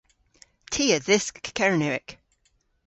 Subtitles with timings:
[0.71, 2.09] Ty a dhysk Kernewek.